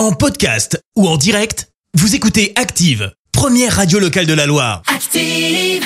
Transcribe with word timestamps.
En 0.00 0.12
podcast 0.12 0.82
ou 0.96 1.06
en 1.06 1.18
direct, 1.18 1.68
vous 1.92 2.14
écoutez 2.14 2.54
Active, 2.56 3.12
première 3.32 3.76
radio 3.76 3.98
locale 3.98 4.24
de 4.24 4.32
la 4.32 4.46
Loire. 4.46 4.80
Active. 4.86 5.84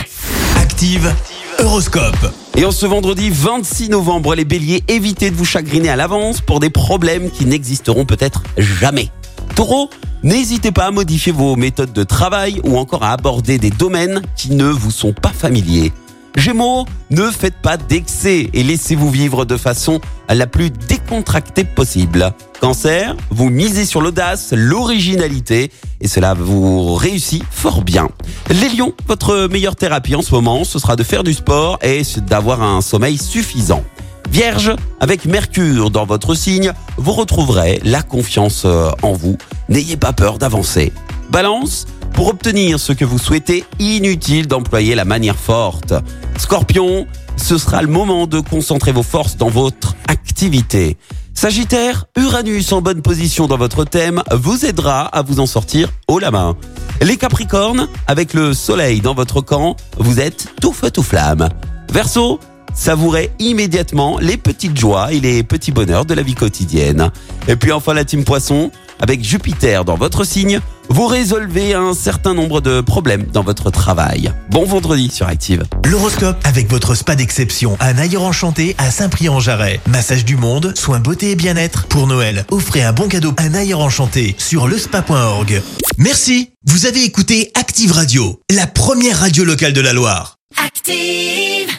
Active, 0.56 1.12
Horoscope. 1.58 2.32
Et 2.56 2.64
en 2.64 2.70
ce 2.70 2.86
vendredi 2.86 3.30
26 3.30 3.88
novembre, 3.88 4.36
les 4.36 4.44
béliers, 4.44 4.84
évitez 4.86 5.32
de 5.32 5.34
vous 5.34 5.44
chagriner 5.44 5.88
à 5.88 5.96
l'avance 5.96 6.40
pour 6.40 6.60
des 6.60 6.70
problèmes 6.70 7.28
qui 7.28 7.44
n'existeront 7.44 8.04
peut-être 8.04 8.44
jamais. 8.56 9.10
Taureau, 9.56 9.90
n'hésitez 10.22 10.70
pas 10.70 10.86
à 10.86 10.90
modifier 10.92 11.32
vos 11.32 11.56
méthodes 11.56 11.92
de 11.92 12.04
travail 12.04 12.60
ou 12.62 12.78
encore 12.78 13.02
à 13.02 13.10
aborder 13.10 13.58
des 13.58 13.70
domaines 13.70 14.22
qui 14.36 14.50
ne 14.50 14.66
vous 14.68 14.92
sont 14.92 15.12
pas 15.12 15.32
familiers. 15.32 15.92
Gémeaux, 16.36 16.86
ne 17.10 17.30
faites 17.30 17.60
pas 17.60 17.76
d'excès 17.76 18.48
et 18.52 18.62
laissez-vous 18.62 19.10
vivre 19.10 19.44
de 19.44 19.56
façon 19.56 20.00
la 20.28 20.46
plus 20.46 20.70
décontractée 21.04 21.64
possible. 21.64 22.32
Cancer, 22.60 23.14
vous 23.30 23.50
misez 23.50 23.84
sur 23.84 24.00
l'audace, 24.00 24.54
l'originalité 24.56 25.70
et 26.00 26.08
cela 26.08 26.34
vous 26.34 26.94
réussit 26.94 27.44
fort 27.50 27.82
bien. 27.82 28.08
Les 28.48 28.70
lions, 28.70 28.94
votre 29.06 29.48
meilleure 29.48 29.76
thérapie 29.76 30.14
en 30.14 30.22
ce 30.22 30.34
moment, 30.34 30.64
ce 30.64 30.78
sera 30.78 30.96
de 30.96 31.02
faire 31.02 31.22
du 31.22 31.34
sport 31.34 31.78
et 31.82 32.02
d'avoir 32.26 32.62
un 32.62 32.80
sommeil 32.80 33.18
suffisant. 33.18 33.84
Vierge, 34.30 34.74
avec 34.98 35.26
Mercure 35.26 35.90
dans 35.90 36.06
votre 36.06 36.34
signe, 36.34 36.72
vous 36.96 37.12
retrouverez 37.12 37.80
la 37.84 38.02
confiance 38.02 38.62
euh, 38.64 38.90
en 39.02 39.12
vous. 39.12 39.36
N'ayez 39.68 39.96
pas 39.96 40.12
peur 40.12 40.38
d'avancer. 40.38 40.92
Balance, 41.30 41.86
pour 42.14 42.28
obtenir 42.28 42.80
ce 42.80 42.92
que 42.92 43.04
vous 43.04 43.18
souhaitez, 43.18 43.64
inutile 43.78 44.46
d'employer 44.46 44.94
la 44.94 45.04
manière 45.04 45.36
forte. 45.36 45.92
Scorpion, 46.38 47.06
ce 47.36 47.58
sera 47.58 47.82
le 47.82 47.88
moment 47.88 48.26
de 48.26 48.40
concentrer 48.40 48.92
vos 48.92 49.02
forces 49.02 49.36
dans 49.36 49.48
votre 49.48 49.94
activité. 50.08 50.96
Sagittaire, 51.32 52.06
Uranus 52.16 52.72
en 52.72 52.80
bonne 52.80 53.02
position 53.02 53.46
dans 53.46 53.56
votre 53.56 53.84
thème 53.84 54.22
vous 54.32 54.64
aidera 54.64 55.02
à 55.06 55.22
vous 55.22 55.40
en 55.40 55.46
sortir 55.46 55.90
haut 56.08 56.18
la 56.18 56.30
main. 56.30 56.56
Les 57.02 57.16
Capricornes, 57.16 57.88
avec 58.06 58.34
le 58.34 58.54
soleil 58.54 59.00
dans 59.00 59.14
votre 59.14 59.40
camp, 59.40 59.76
vous 59.98 60.20
êtes 60.20 60.48
tout 60.60 60.72
feu 60.72 60.90
tout 60.90 61.02
flamme. 61.02 61.48
Verseau, 61.92 62.38
savourez 62.72 63.32
immédiatement 63.40 64.18
les 64.18 64.36
petites 64.36 64.78
joies 64.78 65.12
et 65.12 65.20
les 65.20 65.42
petits 65.42 65.72
bonheurs 65.72 66.04
de 66.04 66.14
la 66.14 66.22
vie 66.22 66.34
quotidienne. 66.34 67.10
Et 67.48 67.56
puis 67.56 67.72
enfin 67.72 67.94
la 67.94 68.04
team 68.04 68.24
Poisson, 68.24 68.70
avec 69.00 69.24
Jupiter 69.24 69.84
dans 69.84 69.96
votre 69.96 70.24
signe, 70.24 70.60
vous 70.88 71.06
résolvez 71.06 71.74
un 71.74 71.94
certain 71.94 72.34
nombre 72.34 72.60
de 72.60 72.80
problèmes 72.80 73.24
dans 73.32 73.42
votre 73.42 73.70
travail. 73.70 74.32
Bon 74.50 74.64
vendredi 74.64 75.10
sur 75.10 75.26
Active. 75.26 75.64
L'horoscope 75.84 76.36
avec 76.44 76.70
votre 76.70 76.94
spa 76.94 77.16
d'exception, 77.16 77.76
un 77.80 77.98
ailleurs 77.98 78.22
enchanté 78.22 78.74
à 78.78 78.90
Saint-Prix-en-Jarret. 78.90 79.80
Massage 79.86 80.24
du 80.24 80.36
monde, 80.36 80.72
soins 80.76 81.00
beauté 81.00 81.30
et 81.32 81.36
bien-être. 81.36 81.86
Pour 81.86 82.06
Noël, 82.06 82.44
offrez 82.50 82.82
un 82.82 82.92
bon 82.92 83.08
cadeau, 83.08 83.32
un 83.38 83.54
ailleurs 83.54 83.80
enchanté 83.80 84.34
sur 84.38 84.68
lespa.org. 84.68 85.62
Merci, 85.98 86.50
vous 86.66 86.86
avez 86.86 87.04
écouté 87.04 87.50
Active 87.54 87.92
Radio, 87.92 88.40
la 88.50 88.66
première 88.66 89.20
radio 89.20 89.44
locale 89.44 89.72
de 89.72 89.80
la 89.80 89.92
Loire. 89.92 90.36
Active. 90.64 91.73